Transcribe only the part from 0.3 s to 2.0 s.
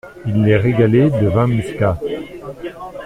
les régalait de vin muscat.